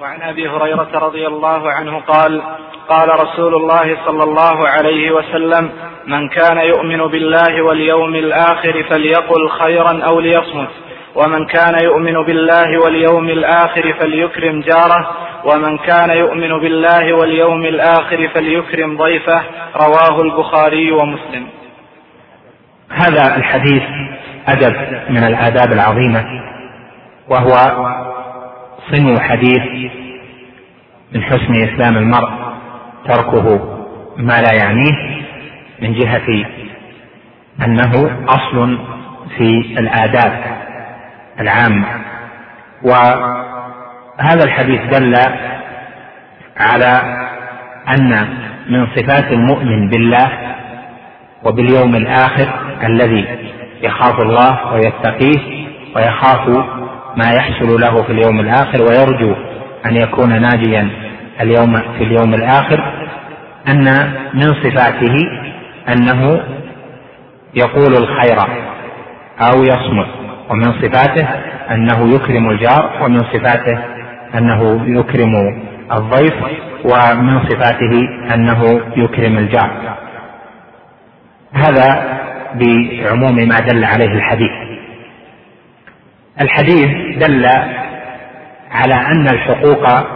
وعن 0.00 0.22
أبي 0.22 0.48
هريرة 0.48 0.88
رضي 0.94 1.26
الله 1.26 1.72
عنه 1.72 2.00
قال 2.00 2.42
قال 2.88 3.08
رسول 3.20 3.54
الله 3.54 3.96
صلى 4.06 4.22
الله 4.24 4.68
عليه 4.68 5.10
وسلم 5.10 5.70
من 6.06 6.28
كان 6.28 6.56
يؤمن 6.56 7.06
بالله 7.06 7.62
واليوم 7.62 8.14
الآخر 8.14 8.84
فليقل 8.90 9.48
خيرا 9.48 10.02
أو 10.08 10.20
ليصمت 10.20 10.68
ومن 11.14 11.46
كان 11.46 11.84
يؤمن 11.84 12.24
بالله 12.24 12.78
واليوم 12.84 13.28
الآخر 13.28 13.94
فليكرم 14.00 14.60
جاره 14.60 15.10
ومن 15.44 15.78
كان 15.78 16.10
يؤمن 16.10 16.60
بالله 16.60 17.12
واليوم 17.12 17.64
الآخر 17.64 18.28
فليكرم 18.34 18.96
ضيفه. 18.96 19.42
رواه 19.76 20.22
البخاري 20.22 20.92
ومسلم. 20.92 21.46
هذا 22.90 23.36
الحديث 23.36 23.82
أدب 24.48 24.76
من 25.10 25.24
الآداب 25.24 25.72
العظيمة 25.72 26.24
وهو 27.28 27.52
صنو 28.90 29.20
حديث 29.20 29.90
من 31.12 31.22
حسن 31.22 31.52
إسلام 31.54 31.96
المرء 31.96 32.30
تركه 33.08 33.76
ما 34.16 34.40
لا 34.40 34.52
يعنيه 34.52 35.22
من 35.82 35.92
جهة 35.92 36.46
أنه 37.64 38.24
أصل 38.28 38.78
في 39.38 39.50
الآداب 39.78 40.44
العامه 41.40 41.86
وهذا 42.82 44.44
الحديث 44.44 44.80
دل 44.80 45.14
على 46.56 47.02
أن 47.88 48.28
من 48.68 48.86
صفات 48.86 49.32
المؤمن 49.32 49.88
بالله 49.88 50.28
وباليوم 51.44 51.94
الآخر 51.94 52.48
الذي 52.84 53.26
يخاف 53.82 54.20
الله 54.20 54.72
ويتقيه 54.72 55.68
ويخاف 55.96 56.64
ما 57.18 57.32
يحصل 57.32 57.80
له 57.80 58.02
في 58.02 58.12
اليوم 58.12 58.40
الآخر 58.40 58.82
ويرجو 58.82 59.34
أن 59.86 59.96
يكون 59.96 60.28
ناجيا 60.42 60.88
اليوم 61.40 61.72
في 61.98 62.04
اليوم 62.04 62.34
الآخر 62.34 62.92
أن 63.68 63.84
من 64.34 64.54
صفاته 64.54 65.16
أنه 65.92 66.42
يقول 67.54 67.92
الخير 67.96 68.38
أو 69.40 69.62
يصمت 69.62 70.06
ومن 70.50 70.72
صفاته 70.82 71.28
أنه 71.70 72.14
يكرم 72.14 72.50
الجار 72.50 72.92
ومن 73.02 73.18
صفاته 73.18 73.78
أنه 74.38 74.82
يكرم 74.98 75.62
الضيف 75.92 76.34
ومن 76.84 77.40
صفاته 77.48 78.08
أنه 78.34 78.80
يكرم 78.96 79.38
الجار. 79.38 79.70
هذا 81.52 82.18
بعموم 82.54 83.48
ما 83.48 83.60
دل 83.60 83.84
عليه 83.84 84.12
الحديث. 84.12 84.67
الحديث 86.40 87.18
دل 87.18 87.46
على 88.70 88.94
أن 88.94 89.28
الحقوق 89.28 90.06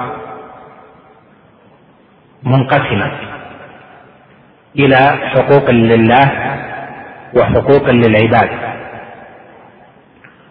منقسمة 2.42 3.12
إلى 4.78 5.19
حقوق 5.34 5.70
لله 5.70 6.31
وحقوق 7.37 7.91
للعباد. 7.91 8.50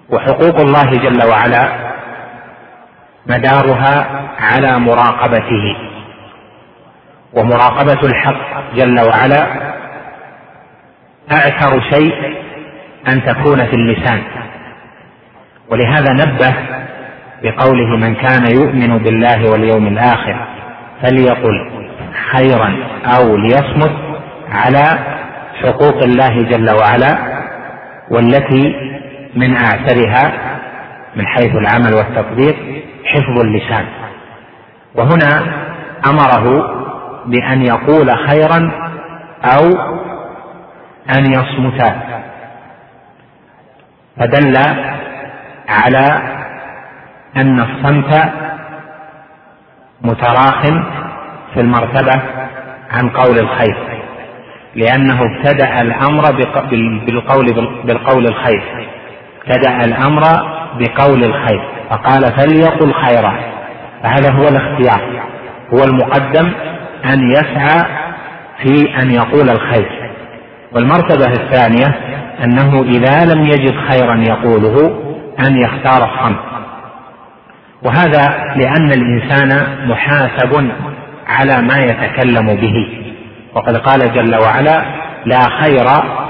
وحقوق 0.09 0.59
الله 0.59 0.91
جل 0.91 1.27
وعلا 1.29 1.69
مدارها 3.25 4.05
على 4.39 4.79
مراقبته. 4.79 5.77
ومراقبة 7.33 8.07
الحق 8.07 8.73
جل 8.75 8.99
وعلا 8.99 9.47
أعثر 11.31 11.81
شيء 11.91 12.35
أن 13.07 13.25
تكون 13.25 13.65
في 13.65 13.73
اللسان. 13.73 14.40
ولهذا 15.71 16.13
نبه 16.13 16.55
بقوله 17.43 17.97
من 17.97 18.15
كان 18.15 18.43
يؤمن 18.55 18.97
بالله 18.97 19.51
واليوم 19.51 19.87
الآخر 19.87 20.47
فليقل 21.01 21.71
خيرا 22.31 22.77
أو 23.05 23.37
ليصمت 23.37 23.91
على 24.51 24.85
حقوق 25.61 26.03
الله 26.03 26.41
جل 26.41 26.69
وعلا 26.71 27.17
والتي 28.11 28.75
من 29.35 29.55
اعثرها 29.55 30.31
من 31.15 31.27
حيث 31.27 31.55
العمل 31.55 31.93
والتطبيق 31.93 32.55
حفظ 33.05 33.39
اللسان. 33.43 33.85
وهنا 34.95 35.43
أمره 36.07 36.75
بأن 37.25 37.61
يقول 37.61 38.17
خيرا 38.29 38.71
أو 39.43 39.69
أن 41.17 41.31
يصمت. 41.31 41.95
فدل 44.17 44.53
على 45.69 46.21
أن 47.37 47.59
الصمت 47.59 48.31
متراخ 50.01 50.61
في 51.53 51.61
المرتبة 51.61 52.21
عن 52.91 53.09
قول 53.09 53.39
الخير 53.39 53.77
لأنه 54.75 55.21
ابتدأ 55.21 55.81
الأمر 55.81 56.31
بالقول 57.05 57.45
بالقول 57.83 58.25
الخير 58.25 58.87
ابتدأ 59.41 59.85
الأمر 59.85 60.21
بقول 60.79 61.23
الخير 61.23 61.61
فقال 61.89 62.21
فليقل 62.21 62.93
خيرا 62.93 63.39
فهذا 64.03 64.33
هو 64.33 64.47
الاختيار 64.47 65.23
هو 65.73 65.83
المقدم 65.83 66.51
أن 67.05 67.31
يسعى 67.31 67.85
في 68.63 69.01
أن 69.01 69.11
يقول 69.11 69.49
الخير. 69.49 70.11
والمرتبة 70.71 71.25
الثانية 71.25 71.95
أنه 72.43 72.81
إذا 72.81 73.33
لم 73.33 73.43
يجد 73.43 73.75
خيرا 73.89 74.15
يقوله 74.15 75.01
أن 75.39 75.57
يختار 75.57 76.09
الصمت. 76.13 76.39
وهذا 77.83 78.53
لأن 78.55 78.91
الإنسان 78.91 79.67
محاسب 79.87 80.71
على 81.27 81.61
ما 81.61 81.77
يتكلم 81.77 82.55
به. 82.55 83.03
وقد 83.55 83.77
قال 83.77 84.13
جل 84.13 84.35
وعلا 84.35 84.83
لا 85.25 85.41
خير 85.61 85.85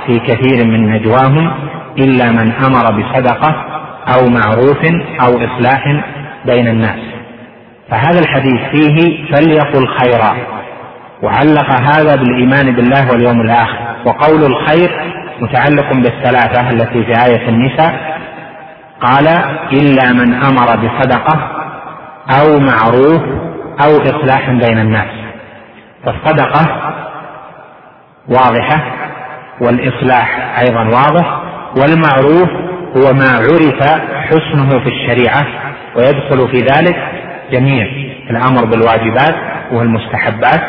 في 0.08 0.20
كثير 0.20 0.68
من 0.68 0.92
نجواهم 0.92 1.52
إلا 1.98 2.32
من 2.32 2.52
أمر 2.52 2.92
بصدقة 2.92 3.66
أو 4.08 4.30
معروف 4.30 4.86
أو 5.22 5.46
إصلاح 5.46 5.84
بين 6.46 6.68
الناس. 6.68 7.00
فهذا 7.90 8.20
الحديث 8.20 8.62
فيه 8.72 9.26
فليقل 9.34 9.88
خيرا. 9.88 10.36
وعلق 11.24 11.72
هذا 11.72 12.16
بالإيمان 12.16 12.72
بالله 12.76 13.12
واليوم 13.12 13.42
الآخر. 13.42 13.78
وقول 14.06 14.44
الخير 14.44 15.14
متعلق 15.42 15.94
بالثلاثة 15.94 16.70
التي 16.70 17.04
في 17.06 17.26
آية 17.26 17.50
النساء 17.50 18.11
قال 19.02 19.28
إلا 19.74 20.14
من 20.14 20.34
أمر 20.34 20.76
بصدقة 20.76 21.40
أو 22.40 22.60
معروف 22.60 23.22
أو 23.86 23.98
إصلاح 24.02 24.50
بين 24.50 24.78
الناس. 24.80 25.08
فالصدقة 26.06 26.92
واضحة 28.28 28.82
والإصلاح 29.62 30.60
أيضا 30.60 30.84
واضح 30.84 31.42
والمعروف 31.78 32.50
هو 32.98 33.14
ما 33.14 33.30
عرف 33.30 33.84
حسنه 34.14 34.70
في 34.70 34.90
الشريعة 34.90 35.46
ويدخل 35.96 36.48
في 36.52 36.58
ذلك 36.58 36.96
جميع 37.52 37.86
الأمر 38.30 38.66
بالواجبات 38.66 39.36
والمستحبات 39.72 40.62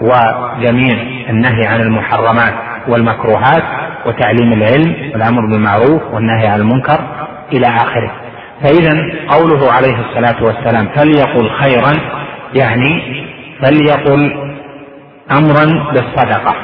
وجميع 0.00 0.94
النهي 1.30 1.66
عن 1.66 1.80
المحرمات 1.80 2.54
والمكروهات 2.88 3.62
وتعليم 4.06 4.52
العلم 4.52 5.10
والأمر 5.12 5.46
بالمعروف 5.46 6.02
والنهي 6.12 6.46
عن 6.46 6.60
المنكر 6.60 7.00
إلى 7.52 7.66
آخره. 7.66 8.12
فاذا 8.62 8.92
قوله 9.28 9.72
عليه 9.72 9.96
الصلاة 10.00 10.44
والسلام 10.44 10.88
فليقل 10.96 11.50
خيرا 11.50 11.92
يعني 12.54 13.02
فليقل 13.62 14.52
امرا 15.30 15.92
بالصدقة 15.92 16.54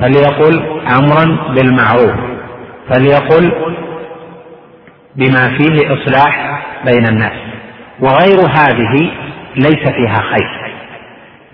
فليقل 0.00 0.80
امرا 0.98 1.54
بالمعروف 1.54 2.16
فليقل 2.90 3.52
بما 5.16 5.58
فيه 5.58 5.94
إصلاح 5.94 6.62
بين 6.84 7.06
الناس. 7.08 7.32
وغير 8.00 8.40
هذه 8.50 9.10
ليس 9.56 9.88
فيها 9.88 10.22
خير. 10.30 10.60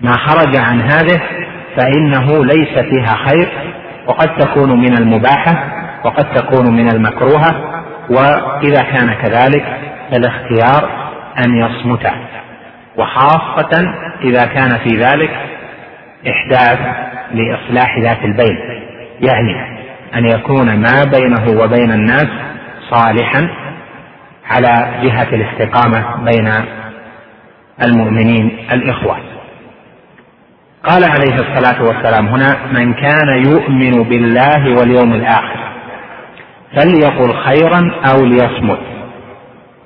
ما 0.01 0.11
خرج 0.11 0.55
عن 0.57 0.81
هذه 0.81 1.21
فإنه 1.77 2.45
ليس 2.45 2.79
فيها 2.79 3.15
خير 3.27 3.47
وقد 4.07 4.37
تكون 4.37 4.79
من 4.79 4.97
المباحة 4.97 5.73
وقد 6.05 6.33
تكون 6.33 6.73
من 6.75 6.91
المكروهة 6.91 7.76
وإذا 8.09 8.81
كان 8.81 9.13
كذلك 9.13 9.65
فالاختيار 10.11 10.89
أن 11.45 11.57
يصمت. 11.57 12.11
وخاصة 12.97 13.93
إذا 14.23 14.45
كان 14.45 14.77
في 14.77 14.97
ذلك 14.97 15.31
إحداث 16.29 16.79
لإصلاح 17.33 17.99
ذات 17.99 18.25
البين 18.25 18.57
يعني 19.21 19.77
أن 20.15 20.25
يكون 20.25 20.79
ما 20.79 21.03
بينه 21.03 21.61
وبين 21.63 21.91
الناس 21.91 22.27
صالحا 22.89 23.47
على 24.49 24.99
جهة 25.03 25.27
الاستقامة 25.33 26.23
بين 26.25 26.51
المؤمنين 27.83 28.57
الإخوة. 28.71 29.17
قال 30.83 31.03
عليه 31.03 31.35
الصلاة 31.35 31.83
والسلام 31.83 32.27
هنا 32.27 32.57
من 32.73 32.93
كان 32.93 33.45
يؤمن 33.45 34.03
بالله 34.03 34.79
واليوم 34.79 35.13
الآخر 35.13 35.66
فليقل 36.75 37.33
خيرا 37.33 37.91
أو 38.11 38.25
ليصمت. 38.25 38.79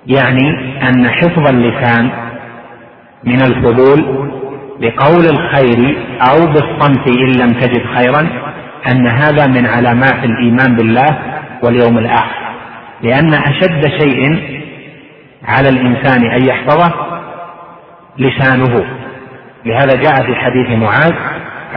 يعني 0.07 0.77
أن 0.89 1.09
حفظ 1.09 1.47
اللسان 1.47 2.09
من 3.23 3.41
الفضول 3.41 4.29
بقول 4.79 5.25
الخير 5.25 5.97
أو 6.21 6.45
بالصمت 6.45 7.07
إن 7.07 7.31
لم 7.41 7.53
تجد 7.53 7.83
خيرا 7.95 8.27
أن 8.91 9.07
هذا 9.07 9.47
من 9.47 9.65
علامات 9.65 10.23
الإيمان 10.23 10.75
بالله 10.75 11.17
واليوم 11.63 11.97
الآخر. 11.97 12.51
لأن 13.03 13.33
أشد 13.33 13.87
شيء 14.01 14.39
على 15.47 15.69
الإنسان 15.69 16.31
أن 16.31 16.45
يحفظه 16.45 16.93
لسانه. 18.17 18.85
لهذا 19.65 19.95
جاء 19.95 20.15
في 20.15 20.35
حديث 20.35 20.79
معاذ 20.79 21.13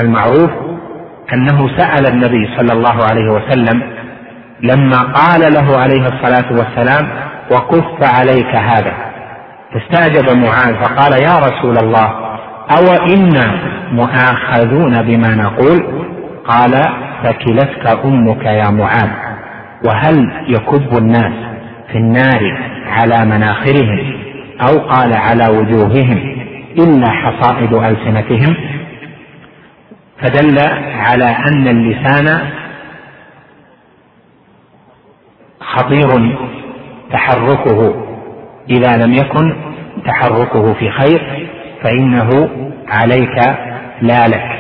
المعروف 0.01 0.51
أنه 1.33 1.77
سأل 1.77 2.07
النبي 2.07 2.57
صلى 2.57 2.73
الله 2.73 3.05
عليه 3.11 3.33
وسلم 3.33 3.94
لما 4.61 4.99
قال 5.03 5.53
له 5.55 5.79
عليه 5.79 6.07
الصلاة 6.09 6.53
والسلام 6.53 7.09
وكف 7.51 8.19
عليك 8.19 8.55
هذا. 8.57 8.93
فاستعجب 9.73 10.37
معاذ 10.37 10.75
فقال 10.75 11.13
يا 11.13 11.39
رسول 11.39 11.79
الله 11.79 12.07
أو 12.71 12.85
أنا 13.15 13.59
مؤاخذون 13.93 15.03
بما 15.03 15.35
نقول؟ 15.35 16.05
قال 16.49 16.73
فكلتك 17.25 18.05
أمك 18.05 18.45
يا 18.45 18.71
معاذ 18.71 19.11
وهل 19.87 20.45
يكب 20.49 20.99
الناس 20.99 21.33
في 21.93 21.99
النار 21.99 22.41
على 22.87 23.25
مناخرهم 23.25 24.15
أو 24.69 24.79
قال 24.79 25.13
على 25.13 25.59
وجوههم 25.59 26.37
الا 26.79 27.11
حصائد 27.11 27.73
ألسنتهم؟ 27.73 28.57
فدل 30.23 30.59
على 30.97 31.25
أن 31.25 31.69
اللسان 31.69 32.41
خطير 35.77 36.37
تحركه. 37.13 37.95
إذا 38.71 38.97
لم 38.97 39.13
يكن 39.13 39.57
تحركه 40.07 40.75
في 40.75 40.91
خير 40.91 41.49
فإنه 41.83 42.49
عليك 42.89 43.39
لا 44.01 44.29
لك. 44.29 44.51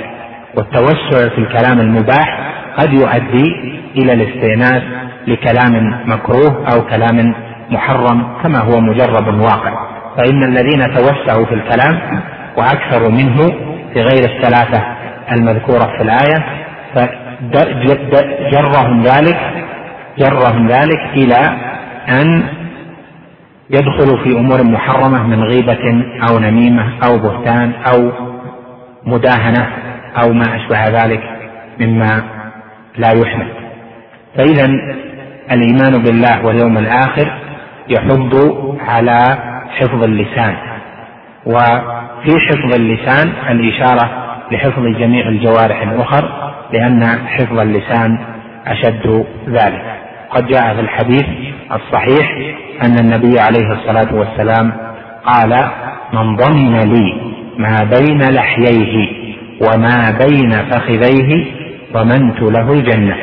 والتوسع 0.56 1.28
في 1.28 1.38
الكلام 1.38 1.80
المباح 1.80 2.52
قد 2.76 2.92
يؤدي 2.92 3.52
إلى 3.96 4.12
الاستئناس 4.12 4.82
لكلام 5.26 6.00
مكروه 6.06 6.64
أو 6.74 6.86
كلام 6.86 7.34
محرم 7.70 8.36
كما 8.42 8.58
هو 8.58 8.80
مجرب 8.80 9.40
واقع. 9.40 9.94
فإن 10.16 10.42
الذين 10.42 10.94
توسعوا 10.94 11.46
في 11.46 11.54
الكلام 11.54 12.22
واكثروا 12.56 13.10
منه 13.10 13.36
في 13.92 14.00
غير 14.00 14.24
الثلاثة 14.24 14.82
المذكورة 15.32 15.96
في 15.96 16.02
الآية 16.02 16.44
فجرهم 18.52 19.02
ذلك 19.02 19.63
جرهم 20.18 20.68
ذلك 20.68 21.00
إلى 21.16 21.58
أن 22.08 22.42
يدخلوا 23.70 24.24
في 24.24 24.32
أمور 24.38 24.62
محرمة 24.64 25.26
من 25.26 25.42
غيبة 25.44 26.04
أو 26.30 26.38
نميمة 26.38 26.92
أو 27.06 27.18
بهتان 27.18 27.72
أو 27.94 28.12
مداهنة 29.06 29.68
أو 30.22 30.32
ما 30.32 30.56
أشبه 30.56 30.88
ذلك 30.88 31.22
مما 31.80 32.22
لا 32.96 33.10
يحمد. 33.10 33.46
فاذا 34.36 34.70
الإيمان 35.52 36.02
بالله 36.02 36.46
واليوم 36.46 36.78
الآخر 36.78 37.32
يحض 37.88 38.34
على 38.80 39.38
حفظ 39.68 40.02
اللسان 40.02 40.56
وفي 41.46 42.40
حفظ 42.48 42.74
اللسان 42.74 43.32
الإشارة 43.50 44.10
لحفظ 44.52 44.82
جميع 44.82 45.28
الجوارح 45.28 45.82
الأخر 45.82 46.52
لأن 46.72 47.04
حفظ 47.26 47.58
اللسان 47.58 48.18
أشد 48.66 49.24
ذلك. 49.48 49.93
قد 50.34 50.46
جاء 50.46 50.74
في 50.74 50.80
الحديث 50.80 51.26
الصحيح 51.72 52.54
أن 52.84 52.98
النبي 52.98 53.40
عليه 53.40 53.72
الصلاة 53.72 54.14
والسلام 54.14 54.72
قال 55.26 55.70
من 56.12 56.36
ضمن 56.36 56.78
لي 56.78 57.34
ما 57.58 57.90
بين 57.98 58.18
لحييه 58.34 59.24
وما 59.62 60.18
بين 60.26 60.50
فخذيه 60.50 61.44
ضمنت 61.92 62.42
له 62.42 62.72
الجنة. 62.72 63.16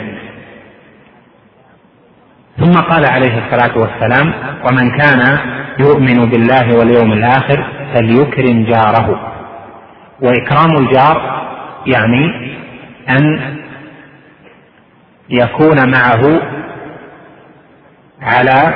ثم 2.58 2.72
قال 2.82 3.06
عليه 3.06 3.46
الصلاة 3.46 3.78
والسلام 3.78 4.34
ومن 4.66 4.92
كان 4.92 5.38
يؤمن 5.80 6.30
بالله 6.30 6.78
واليوم 6.78 7.14
الآخر 7.14 7.66
فليكرم 7.94 8.64
جاره. 8.64 9.34
وإكرام 10.22 10.72
الجار 10.78 11.42
يعني 11.88 12.52
أن 13.10 13.56
يكون 15.30 15.92
معه 15.92 16.42
على 18.22 18.74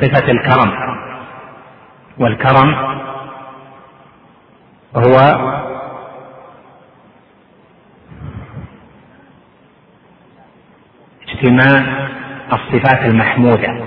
صفة 0.00 0.30
الكرم. 0.32 0.94
والكرم 2.18 2.74
هو 4.96 5.16
اجتماع 11.28 12.08
الصفات 12.52 13.04
المحمودة 13.10 13.84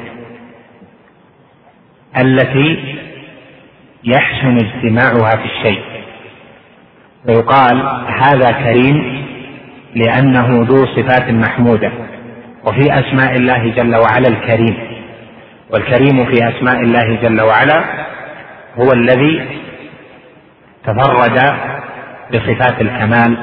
التي 2.17 2.97
يحسن 4.03 4.55
اجتماعها 4.55 5.29
في 5.37 5.45
الشيء. 5.45 5.83
ويقال 7.29 8.05
هذا 8.07 8.51
كريم 8.51 9.25
لأنه 9.95 10.47
ذو 10.63 10.85
صفات 10.85 11.29
محمودة. 11.31 12.06
وفي 12.67 12.99
أسماء 12.99 13.35
الله 13.35 13.71
جل 13.71 13.95
وعلا 13.95 14.27
الكريم. 14.27 14.77
والكريم 15.73 16.25
في 16.25 16.49
أسماء 16.49 16.81
الله 16.81 17.15
جل 17.21 17.41
وعلا 17.41 17.83
هو 18.79 18.93
الذي 18.93 19.59
تفرد 20.83 21.39
بصفات 22.33 22.81
الكمال 22.81 23.37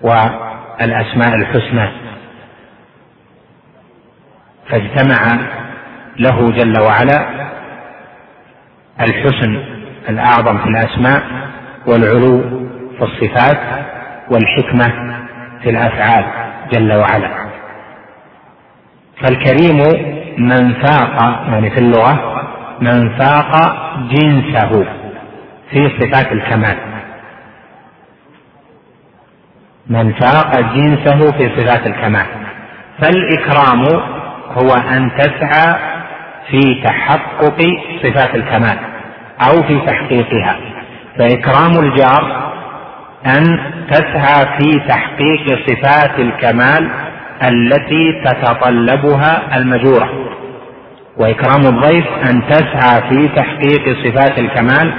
والأسماء 0.00 1.34
الحسنى. 1.34 1.88
فاجتمع 4.70 5.38
له 6.18 6.50
جل 6.50 6.80
وعلا 6.80 7.26
الحسن 9.00 9.64
الأعظم 10.08 10.58
في 10.58 10.68
الأسماء 10.68 11.22
والعلو 11.86 12.40
في 12.98 13.02
الصفات 13.04 13.60
والحكمة 14.30 15.18
في 15.62 15.70
الأفعال 15.70 16.24
جل 16.72 16.92
وعلا. 16.92 17.51
فالكريم 19.22 19.78
من 20.38 20.74
فاق 20.74 21.22
يعني 21.48 21.70
في 21.70 21.78
اللغة 21.78 22.42
من 22.80 23.18
فاق 23.18 23.52
جنسه 24.10 24.86
في 25.70 25.88
صفات 26.00 26.32
الكمال. 26.32 26.76
من 29.86 30.12
فاق 30.12 30.60
جنسه 30.60 31.32
في 31.32 31.60
صفات 31.60 31.86
الكمال. 31.86 32.26
فالإكرام 32.98 33.84
هو 34.50 34.74
أن 34.74 35.10
تسعى 35.18 35.76
في 36.50 36.82
تحقق 36.84 37.58
صفات 38.02 38.34
الكمال 38.34 38.78
أو 39.48 39.62
في 39.62 39.80
تحقيقها. 39.86 40.56
فإكرام 41.18 41.84
الجار 41.84 42.52
أن 43.26 43.58
تسعى 43.90 44.46
في 44.58 44.80
تحقيق 44.88 45.58
صفات 45.66 46.18
الكمال 46.18 46.90
التي 47.48 48.22
تتطلبها 48.24 49.56
المجورة. 49.56 50.10
وإكرام 51.16 51.60
الضيف 51.66 52.06
أن 52.30 52.42
تسعى 52.48 53.00
في 53.10 53.28
تحقيق 53.28 53.96
صفات 54.04 54.38
الكمال 54.38 54.92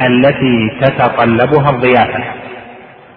التي 0.00 0.70
تتطلبها 0.82 1.70
الضيافة. 1.70 2.24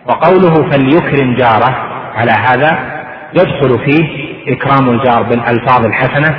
وقوله 0.05 0.53
فليكرم 0.69 1.35
جاره 1.35 1.75
على 2.15 2.31
هذا 2.31 2.97
يدخل 3.33 3.79
فيه 3.85 4.27
إكرام 4.53 4.89
الجار 4.89 5.23
بالألفاظ 5.23 5.85
الحسنة 5.85 6.35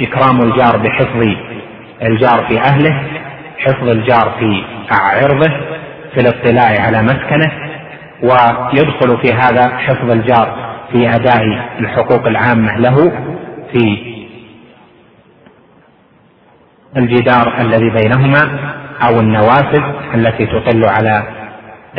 إكرام 0.00 0.40
الجار 0.40 0.76
بحفظ 0.76 1.28
الجار 2.02 2.46
في 2.48 2.60
أهله 2.60 3.02
حفظ 3.58 3.88
الجار 3.88 4.32
في 4.38 4.62
عرضه 4.90 5.50
في 6.14 6.20
الاطلاع 6.20 6.86
على 6.86 7.02
مسكنه 7.02 7.52
ويدخل 8.22 9.18
في 9.22 9.32
هذا 9.32 9.76
حفظ 9.76 10.10
الجار 10.10 10.65
في 10.92 11.08
أداء 11.14 11.42
الحقوق 11.80 12.26
العامة 12.26 12.78
له 12.78 13.12
في 13.72 13.98
الجدار 16.96 17.60
الذي 17.60 17.90
بينهما 17.90 18.58
أو 19.02 19.20
النوافذ 19.20 19.82
التي 20.14 20.46
تطل 20.46 20.84
على 20.84 21.22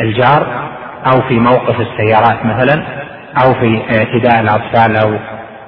الجار 0.00 0.68
أو 1.06 1.20
في 1.28 1.34
موقف 1.34 1.80
السيارات 1.80 2.46
مثلا 2.46 2.82
أو 3.44 3.54
في 3.54 3.82
اعتداء 3.98 4.40
الأطفال 4.40 4.96
أو 4.96 5.18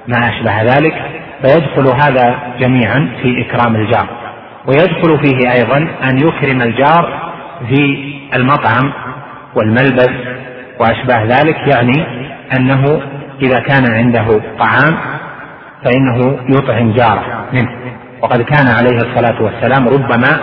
ما 0.07 0.29
أشبه 0.29 0.61
ذلك 0.61 0.93
فيدخل 1.41 1.87
هذا 1.87 2.39
جميعا 2.59 3.09
في 3.21 3.45
إكرام 3.45 3.75
الجار. 3.75 4.07
ويدخل 4.67 5.19
فيه 5.23 5.51
أيضا 5.51 5.77
أن 5.77 6.17
يكرم 6.17 6.61
الجار 6.61 7.31
في 7.69 8.11
المطعم 8.33 8.93
والملبس 9.55 10.09
وأشباه 10.79 11.23
ذلك 11.25 11.57
يعني 11.67 12.05
أنه 12.57 13.01
إذا 13.41 13.59
كان 13.59 13.93
عنده 13.93 14.41
طعام 14.59 14.97
فإنه 15.83 16.39
يطعم 16.49 16.91
جاره 16.93 17.45
منه. 17.53 17.69
وقد 18.21 18.41
كان 18.41 18.67
عليه 18.67 18.97
الصلاة 18.97 19.41
والسلام 19.43 19.87
ربما 19.87 20.39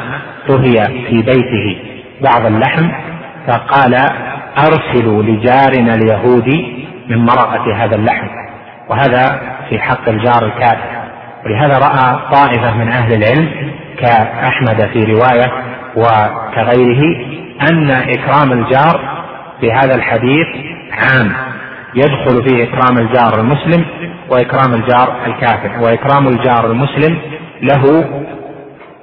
طهي 0.49 0.75
في 1.09 1.23
بيته 1.23 1.79
بعض 2.21 2.47
اللحم 2.47 2.89
فقال 3.47 3.95
أرسلوا 4.59 5.23
لجارنا 5.23 5.95
اليهودي 5.95 6.87
من 7.09 7.19
مرقة 7.19 7.85
هذا 7.85 7.97
اللحم. 7.97 8.27
وهذا 8.89 9.41
في 9.69 9.79
حق 9.79 10.09
الجار 10.09 10.47
الكافر. 10.47 10.99
ولهذا 11.47 11.79
رأى 11.79 12.19
طائفة 12.33 12.77
من 12.77 12.89
أهل 12.89 13.13
العلم 13.13 13.49
كأحمد 13.99 14.91
في 14.93 15.05
رواية 15.05 15.53
وكغيره 15.97 17.03
أن 17.71 17.91
إكرام 17.91 18.53
الجار 18.53 19.01
في 19.61 19.73
هذا 19.73 19.95
الحديث 19.95 20.47
عام. 20.93 21.33
يدخل 21.95 22.49
فيه 22.49 22.65
إكرام 22.65 22.99
الجار 22.99 23.41
المسلم 23.41 23.85
وإكرام 24.31 24.75
الجار 24.75 25.27
الكافر 25.27 25.85
وإكرام 25.85 26.29
الجار 26.29 26.67
المسلم 26.67 27.19
له 27.63 28.05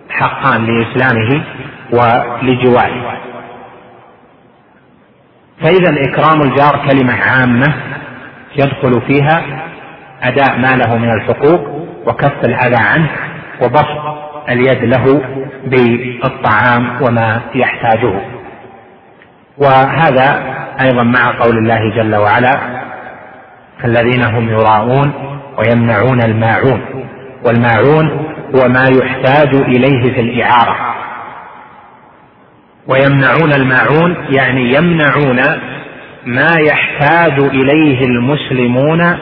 حقان 0.10 0.66
لإسلامه 0.66 1.44
ولجواره. 1.94 3.18
فإذا 5.62 5.96
إكرام 6.10 6.42
الجار 6.42 6.90
كلمة 6.90 7.14
عامة 7.22 7.74
يدخل 8.56 9.02
فيها 9.08 9.44
أداء 10.24 10.58
ما 10.58 10.76
له 10.76 10.98
من 10.98 11.12
الحقوق 11.12 11.62
وكف 12.08 12.46
الأذى 12.46 12.76
عنه 12.76 13.10
وبسط 13.62 14.26
اليد 14.50 14.84
له 14.84 15.22
بالطعام 15.66 17.02
وما 17.02 17.42
يحتاجه. 17.56 18.22
وهذا 19.58 20.56
أيضا 20.82 21.04
مع 21.04 21.40
قول 21.40 21.58
الله 21.58 21.96
جل 21.96 22.16
وعلا 22.16 22.75
الذين 23.84 24.24
هم 24.24 24.50
يراءون 24.50 25.14
ويمنعون 25.58 26.22
الماعون. 26.24 26.82
والماعون 27.46 28.10
هو 28.56 28.68
ما 28.68 28.86
يحتاج 29.02 29.56
إليه 29.56 30.14
في 30.14 30.22
الإعارة. 30.22 30.96
ويمنعون 32.88 33.54
الماعون 33.54 34.16
يعني 34.30 34.74
يمنعون 34.74 35.42
ما 36.26 36.56
يحتاج 36.60 37.40
إليه 37.40 38.06
المسلمون 38.06 39.18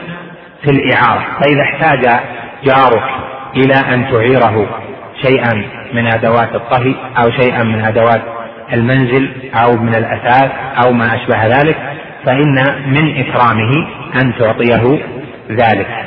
في 0.64 0.70
الإعارة. 0.70 1.24
فإذا 1.40 1.62
احتاج 1.62 2.20
جارك 2.64 3.04
إلى 3.56 3.74
أن 3.94 4.10
تعيره 4.10 4.66
شيئا 5.22 5.64
من 5.94 6.06
أدوات 6.06 6.54
الطهي 6.54 6.94
أو 7.18 7.30
شيئا 7.30 7.62
من 7.62 7.84
أدوات 7.84 8.22
المنزل 8.72 9.30
أو 9.54 9.76
من 9.76 9.94
الأثاث 9.94 10.50
أو 10.84 10.92
ما 10.92 11.14
أشبه 11.14 11.46
ذلك 11.46 11.76
فإن 12.26 12.54
من 12.86 13.16
إكرامه 13.18 13.72
أن 14.14 14.32
تعطيه 14.38 14.98
ذلك. 15.50 16.04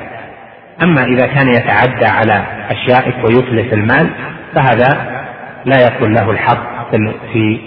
أما 0.84 1.04
إذا 1.04 1.28
كان 1.28 1.48
يتعدى 1.48 2.06
على 2.06 2.44
أشيائك 2.70 3.16
ويتلف 3.26 3.74
المال 3.74 4.10
فهذا 4.56 5.18
لا 5.66 5.88
يكون 5.88 6.14
له 6.14 6.32
الحق 6.32 6.92
في 7.34 7.60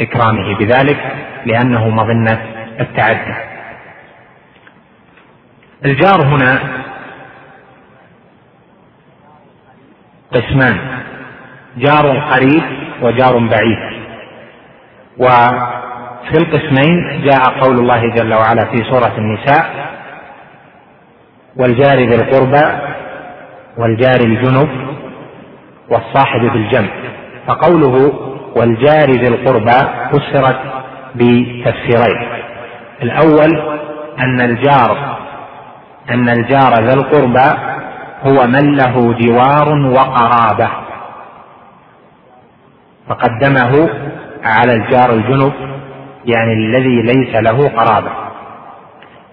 إكرامه 0.00 0.58
بذلك 0.58 0.98
لأنه 1.46 1.88
مظنة 1.88 2.38
التعدي. 2.80 3.34
الجار 5.84 6.22
هنا 6.22 6.58
قسمان 10.32 10.78
جار 11.76 12.18
قريب 12.18 12.62
وجار 13.02 13.38
بعيد. 13.38 13.78
وفي 16.22 16.38
القسمين 16.38 17.22
جاء 17.24 17.60
قول 17.60 17.78
الله 17.78 18.14
جل 18.14 18.34
وعلا 18.34 18.64
في 18.64 18.76
سورة 18.90 19.18
النساء 19.18 19.88
والجار 21.56 21.98
ذي 21.98 22.14
القربى 22.14 22.78
والجار 23.78 24.20
الجنب 24.20 24.68
والصاحب 25.90 26.40
بالجنب 26.40 26.90
فقوله 27.46 28.12
والجار 28.56 29.10
ذي 29.10 29.28
القربى 29.28 29.78
فسرت 30.10 30.60
بتفسيرين. 31.14 32.28
الأول 33.02 33.78
أن 34.18 34.40
الجار 34.40 35.18
أن 36.10 36.28
الجار 36.28 36.72
ذا 36.84 36.94
القربى 36.94 37.58
هو 38.22 38.46
من 38.46 38.76
له 38.76 39.14
جوار 39.14 39.68
وقرابة. 39.68 40.68
فقدمه 43.08 43.88
على 44.44 44.72
الجار 44.72 45.12
الجنب 45.12 45.52
يعني 46.36 46.52
الذي 46.52 47.02
ليس 47.02 47.34
له 47.34 47.68
قرابة. 47.68 48.10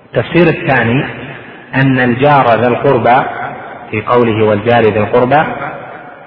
التفسير 0.05 0.47
الثاني 0.47 1.05
أن 1.75 1.99
الجار 1.99 2.45
ذا 2.45 2.67
القربى 2.67 3.25
في 3.91 4.01
قوله 4.01 4.45
والجار 4.45 4.81
ذي 4.81 4.99
القربى 4.99 5.43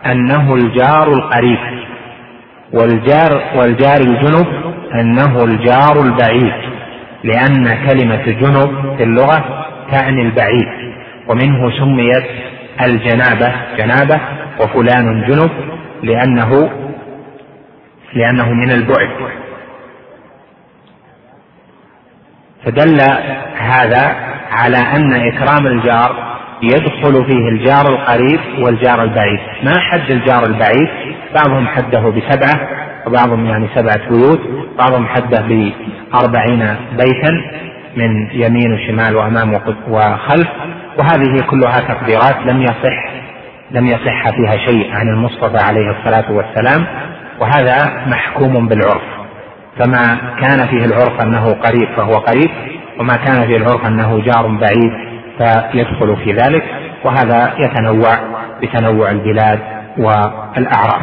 أنه 0.06 0.54
الجار 0.54 1.12
القريب 1.12 1.58
والجار 2.72 3.42
والجار 3.56 4.00
الجنب 4.00 4.46
أنه 4.94 5.44
الجار 5.44 6.02
البعيد 6.02 6.52
لأن 7.24 7.86
كلمة 7.88 8.24
جنب 8.24 8.96
في 8.96 9.02
اللغة 9.02 9.66
تعني 9.92 10.22
البعيد 10.22 10.66
ومنه 11.28 11.70
سميت 11.78 12.24
الجنابة 12.82 13.52
جنابة 13.78 14.20
وفلان 14.60 15.24
جنب 15.28 15.50
لأنه 16.02 16.70
لأنه 18.14 18.52
من 18.52 18.70
البعد. 18.70 19.10
فدل 22.68 22.98
هذا 23.58 24.16
على 24.50 24.76
أن 24.76 25.14
إكرام 25.14 25.66
الجار 25.66 26.38
يدخل 26.62 27.24
فيه 27.24 27.48
الجار 27.48 27.86
القريب 27.88 28.40
والجار 28.58 29.02
البعيد. 29.02 29.40
ما 29.64 29.78
حد 29.80 30.10
الجار 30.10 30.46
البعيد؟ 30.46 30.88
بعضهم 31.34 31.66
حده 31.66 32.00
بسبعة 32.00 32.68
وبعضهم 33.06 33.46
يعني 33.46 33.68
سبعة 33.74 34.08
بيوت 34.10 34.40
بعضهم 34.78 35.06
حده 35.06 35.40
بأربعين 35.40 36.76
بيتا 36.92 37.30
من 37.96 38.28
يمين 38.32 38.72
وشمال 38.72 39.16
وأمام 39.16 39.52
وخلف. 39.88 40.48
وهذه 40.98 41.40
كلها 41.50 41.80
تقديرات 41.88 42.36
لم 42.46 42.62
يصح 42.62 43.08
لم 43.70 43.86
يصح 43.86 44.30
فيها 44.30 44.56
شيء 44.66 44.94
عن 44.94 45.08
المصطفى 45.08 45.64
عليه 45.64 45.90
الصلاة 45.90 46.32
والسلام 46.32 46.86
وهذا 47.40 48.04
محكوم 48.06 48.68
بالعرف. 48.68 49.17
فما 49.78 50.18
كان 50.42 50.66
فيه 50.66 50.84
العرف 50.84 51.20
أنه 51.22 51.52
قريب 51.52 51.88
فهو 51.96 52.12
قريب 52.14 52.50
وما 53.00 53.16
كان 53.16 53.46
فيه 53.46 53.56
العرف 53.56 53.86
أنه 53.86 54.20
جار 54.20 54.46
بعيد 54.46 54.92
فيدخل 55.38 56.16
في 56.16 56.32
ذلك 56.32 56.64
وهذا 57.04 57.54
يتنوع 57.58 58.18
بتنوع 58.62 59.10
البلاد 59.10 59.60
والأعراف. 59.98 61.02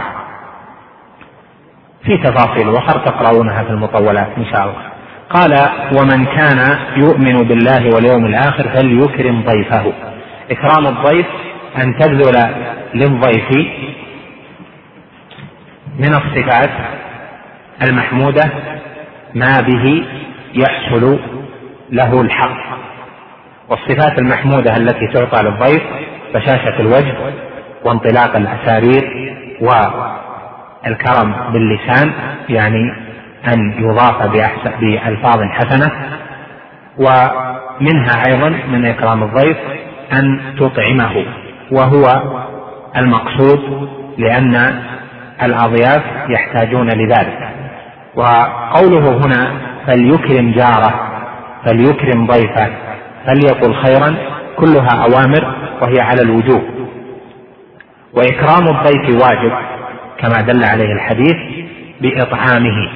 في 2.03 2.17
تفاصيل 2.17 2.75
أخرى 2.75 3.01
تقرؤونها 3.05 3.63
في 3.63 3.70
المطولات 3.70 4.27
إن 4.38 4.46
شاء 4.46 4.63
الله. 4.63 4.86
قال 5.29 5.70
ومن 6.00 6.25
كان 6.25 6.77
يؤمن 6.98 7.34
بالله 7.48 7.96
واليوم 7.96 8.25
الآخر 8.25 8.70
فليكرم 8.70 9.41
ضيفه. 9.41 9.94
إكرام 10.51 10.88
الضيف 10.88 11.25
أن 11.84 11.98
تبذل 12.00 12.55
للضيف 12.94 13.51
من 16.00 16.13
الصفات 16.13 16.70
المحمودة 17.82 18.44
ما 19.34 19.62
به 19.62 20.05
يحصل 20.53 21.20
له 21.91 22.22
الحق. 22.22 22.75
والصفات 23.70 24.20
المحمودة 24.20 24.77
التي 24.77 25.08
تعطى 25.13 25.44
للضيف 25.44 25.84
بشاشة 26.34 26.79
الوجه 26.79 27.15
وانطلاق 27.86 28.36
الأسارير 28.36 29.03
والكرم 29.62 31.36
باللسان 31.53 32.12
يعني 32.50 32.94
أن 33.53 33.84
يضاف 33.84 34.24
بألفاظ 34.79 35.41
حسنة. 35.51 35.91
ومنها 36.98 38.24
أيضا 38.27 38.50
من 38.67 38.86
إكرام 38.86 39.24
الضيف 39.24 39.58
أن 40.13 40.39
تطعمه 40.60 41.25
وهو 41.72 42.22
المقصود 42.98 43.89
لأن 44.17 44.84
الأضياف 45.44 46.03
يحتاجون 46.29 46.88
لذلك. 46.88 47.50
وقوله 48.15 49.25
هنا 49.25 49.51
فليكرم 49.88 50.51
جاره 50.51 50.93
فليكرم 51.65 52.27
ضيفه 52.27 52.69
فليقل 53.25 53.74
خيرا 53.74 54.15
كلها 54.57 55.03
أوامر 55.03 55.55
وهي 55.81 56.00
على 56.00 56.22
الوجوب. 56.22 56.63
وإكرام 58.13 58.67
الضيف 58.67 59.22
واجب 59.24 59.51
كما 60.17 60.41
دل 60.41 60.63
عليه 60.63 60.93
الحديث 60.93 61.38
بإطعامه. 62.01 62.89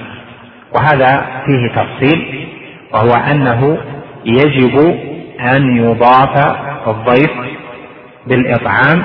وهذا 0.75 1.25
فيه 1.45 1.67
تفصيل 1.75 2.47
وهو 2.93 3.13
أنه 3.31 3.77
يجب 4.25 4.95
أن 5.41 5.77
يضاف 5.77 6.55
الضيف 6.87 7.31
بالإطعام 8.27 9.03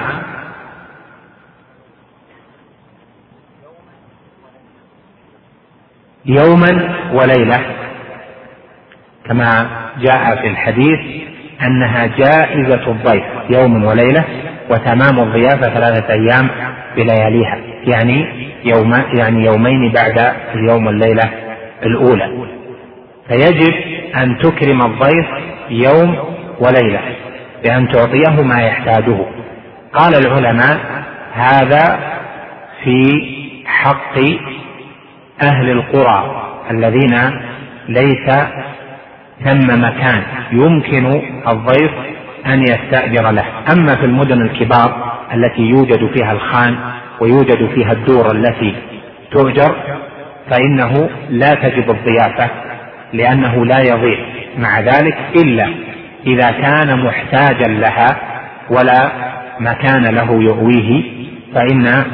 يوما 6.26 6.94
وليلة. 7.12 7.60
كما 9.28 9.66
جاء 10.00 10.36
في 10.42 10.46
الحديث 10.46 11.00
أنها 11.62 12.06
جائزة 12.06 12.90
الضيف 12.90 13.24
يوم 13.50 13.84
وليلة 13.84 14.24
وتمام 14.70 15.18
الضيافة 15.20 15.74
ثلاثة 15.74 16.12
أيام 16.12 16.48
بلياليها 16.96 17.58
يعني 17.86 18.26
يوم 18.64 18.94
يعني 19.18 19.44
يومين 19.44 19.92
بعد 19.92 20.34
اليوم 20.54 20.86
والليلة 20.86 21.30
الأولى. 21.82 22.46
فيجب 23.28 23.74
أن 24.16 24.38
تكرم 24.38 24.80
الضيف 24.82 25.26
يوم 25.70 26.18
وليلة 26.60 27.00
بأن 27.64 27.88
تعطيه 27.88 28.42
ما 28.42 28.60
يحتاجه. 28.62 29.26
قال 29.92 30.14
العلماء 30.14 30.78
هذا 31.34 31.98
في 32.84 33.04
حق 33.66 34.18
أهل 35.42 35.70
القرى 35.70 36.42
الذين 36.70 37.40
ليس 37.88 38.30
ثم 39.44 39.82
مكان 39.84 40.22
يمكن 40.52 41.06
الضيف 41.48 41.90
أن 42.46 42.62
يستأجر 42.62 43.30
له. 43.30 43.44
أما 43.72 43.96
في 43.96 44.04
المدن 44.04 44.42
الكبار 44.42 45.12
التي 45.34 45.62
يوجد 45.62 46.10
فيها 46.16 46.32
الخان 46.32 46.76
ويوجد 47.20 47.68
فيها 47.74 47.92
الدور 47.92 48.30
التي 48.30 48.74
تؤجر 49.30 49.76
فإنه 50.50 51.10
لا 51.30 51.54
تجب 51.54 51.90
الضيافة 51.90 52.50
لأنه 53.12 53.64
لا 53.64 53.80
يضيع 53.80 54.18
مع 54.58 54.80
ذلك 54.80 55.16
إلا 55.36 55.74
إذا 56.26 56.50
كان 56.50 57.04
محتاجا 57.04 57.68
لها 57.68 58.16
ولا 58.70 59.12
مكان 59.60 60.14
له 60.14 60.32
يؤويه 60.32 61.02
فإن 61.54 62.04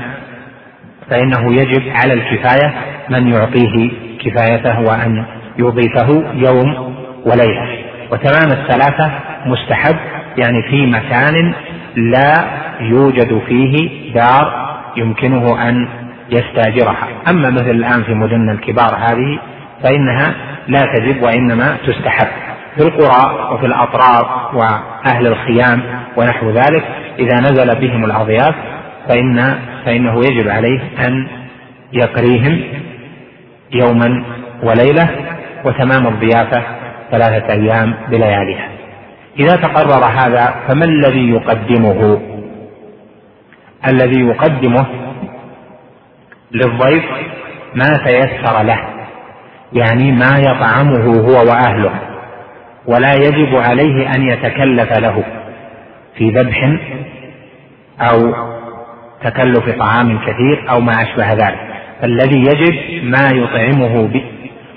فإنه 1.10 1.54
يجب 1.54 1.82
على 1.94 2.12
الكفاية 2.12 2.74
من 3.10 3.28
يعطيه 3.28 3.90
كفايته 4.24 4.80
وأن 4.80 5.24
يضيفه 5.58 6.24
يوم 6.34 6.94
وليلة. 7.24 7.78
وتمام 8.12 8.50
الثلاثة 8.52 9.10
مستحب 9.46 9.96
يعني 10.38 10.62
في 10.70 10.86
مكان 10.86 11.54
لا 11.96 12.34
يوجد 12.80 13.42
فيه 13.48 14.12
دار 14.14 14.70
يمكنه 14.96 15.68
أن 15.68 15.88
يستاجرها. 16.30 17.08
أما 17.30 17.50
مثل 17.50 17.70
الآن 17.70 18.02
في 18.02 18.14
مدن 18.14 18.50
الكبار 18.50 18.96
هذه 18.96 19.38
فإنها 19.82 20.34
لا 20.68 20.80
تجب 20.94 21.22
وإنما 21.22 21.76
تستحب. 21.86 22.28
في 22.76 22.82
القرى 22.82 23.54
وفي 23.54 23.66
الأطراف 23.66 24.54
وأهل 24.54 25.26
الخيام 25.26 25.82
ونحو 26.16 26.50
ذلك 26.50 26.84
إذا 27.18 27.40
نزل 27.40 27.80
بهم 27.80 28.04
الأضياف 28.04 28.54
فإن 29.08 29.58
فإنه 29.84 30.18
يجب 30.18 30.48
عليه 30.48 30.80
أن 31.06 31.26
يقريهم 31.92 32.62
يوما 33.72 34.24
وليلة 34.62 35.08
وتمام 35.64 36.06
الضيافة 36.06 36.62
ثلاثة 37.10 37.52
أيام 37.52 37.94
بلياليها. 38.08 38.68
إذا 39.38 39.56
تقرر 39.56 40.04
هذا 40.04 40.54
فما 40.68 40.84
الذي 40.84 41.30
يقدمه؟ 41.30 42.20
الذي 43.88 44.20
يقدمه 44.20 44.86
للضيف 46.52 47.04
ما 47.74 47.96
تيسر 48.06 48.62
له 48.62 48.80
يعني 49.72 50.12
ما 50.12 50.38
يطعمه 50.38 51.20
هو 51.20 51.50
وأهله 51.50 51.92
ولا 52.86 53.14
يجب 53.14 53.56
عليه 53.56 54.14
أن 54.14 54.22
يتكلف 54.22 54.98
له 54.98 55.24
في 56.16 56.30
ذبح 56.30 56.76
أو 58.00 58.34
تكلف 59.24 59.78
طعام 59.78 60.18
كثير 60.18 60.70
أو 60.70 60.80
ما 60.80 60.92
أشبه 61.02 61.32
ذلك. 61.32 61.69
فالذي 62.02 62.38
يجب 62.38 63.04
ما 63.04 63.30
يطعمه 63.32 64.08
به 64.08 64.24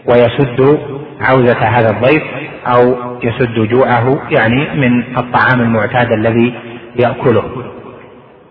ويسد 0.05 0.79
عوزة 1.21 1.59
هذا 1.59 1.89
الضيف 1.89 2.23
أو 2.67 2.95
يسد 3.23 3.69
جوعه 3.69 4.19
يعني 4.31 4.69
من 4.75 5.17
الطعام 5.17 5.61
المعتاد 5.61 6.11
الذي 6.11 6.53
يأكله. 6.95 7.43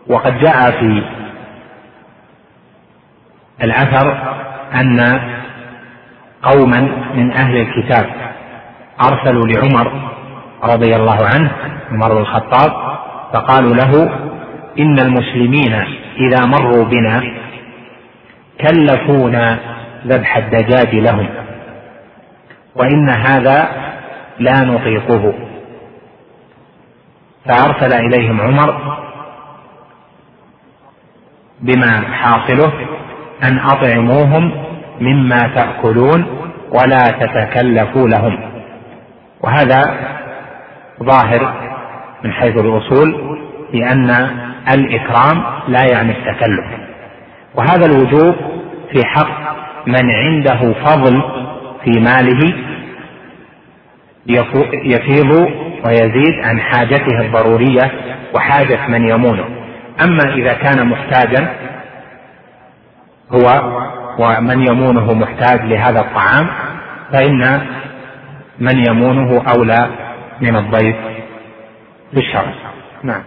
وقد 0.08 0.38
جاء 0.38 0.70
في 0.70 1.02
الأثر 3.62 4.34
أن 4.74 5.20
قوما 6.42 6.80
من 7.14 7.32
أهل 7.32 7.56
الكتاب 7.56 8.06
أرسلوا 9.04 9.46
لعمر 9.46 10.10
رضي 10.64 10.96
الله 10.96 11.26
عنه 11.34 11.50
عمر 11.90 12.14
بن 12.14 12.20
الخطاب 12.20 12.72
فقالوا 13.32 13.74
له 13.74 14.10
إن 14.78 14.98
المسلمين 14.98 15.72
إذا 16.18 16.46
مروا 16.46 16.84
بنا 16.84 17.41
كلفونا 18.62 19.58
ذبح 20.06 20.36
الدجاج 20.36 20.94
لهم. 20.94 21.28
وإن 22.76 23.08
هذا 23.08 23.68
لا 24.38 24.60
نطيقه. 24.60 25.34
فأرسل 27.48 27.92
إليهم 27.92 28.40
عمر 28.40 28.98
بما 31.60 32.00
حاصله 32.00 32.72
أن 33.42 33.58
أطعموهم 33.58 34.64
مما 35.00 35.38
تأكلون 35.38 36.26
ولا 36.70 37.02
تتكلفوا 37.20 38.08
لهم. 38.08 38.38
وهذا 39.40 39.82
ظاهر 41.02 41.54
من 42.24 42.32
حيث 42.32 42.56
الأصول 42.56 43.38
بأن 43.72 44.10
الإكرام 44.74 45.44
لا 45.68 45.84
يعني 45.92 46.12
التكلف. 46.12 46.66
وهذا 47.54 47.86
الوجوب 47.86 48.34
في 48.92 49.04
حق 49.04 49.56
من 49.86 50.10
عنده 50.10 50.72
فضل 50.84 51.22
في 51.84 52.00
ماله 52.00 52.54
يفيض 54.84 55.30
ويزيد 55.86 56.44
عن 56.44 56.60
حاجته 56.60 57.20
الضرورية 57.20 57.90
وحاجة 58.34 58.86
من 58.88 59.08
يمونه. 59.08 59.44
أما 60.04 60.34
إذا 60.34 60.52
كان 60.52 60.86
محتاجا 60.86 61.54
هو 63.30 63.62
ومن 64.18 64.66
يمونه 64.68 65.12
محتاج 65.12 65.60
لهذا 65.60 66.00
الطعام 66.00 66.46
فإن 67.12 67.60
من 68.58 68.86
يمونه 68.88 69.42
أولى 69.56 69.90
من 70.40 70.56
الضيف 70.56 70.96
بالشرع. 72.12 72.54
نعم. 73.02 73.22